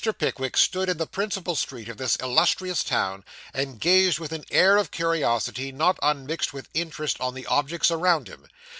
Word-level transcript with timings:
Pickwick 0.17 0.57
stood 0.57 0.89
in 0.89 0.97
the 0.97 1.05
principal 1.05 1.55
street 1.55 1.87
of 1.87 1.97
this 1.97 2.15
illustrious 2.19 2.83
town, 2.83 3.23
and 3.53 3.79
gazed 3.79 4.17
with 4.17 4.31
an 4.31 4.45
air 4.49 4.77
of 4.77 4.89
curiosity, 4.89 5.71
not 5.71 5.99
unmixed 6.01 6.53
with 6.53 6.69
interest, 6.73 7.21
on 7.21 7.35
the 7.35 7.45
objects 7.45 7.91
around 7.91 8.27
him. 8.27 8.47